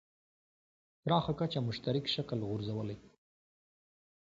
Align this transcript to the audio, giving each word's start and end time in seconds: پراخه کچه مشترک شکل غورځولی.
پراخه 1.03 1.33
کچه 1.39 1.59
مشترک 1.67 2.05
شکل 2.15 2.39
غورځولی. 2.49 2.97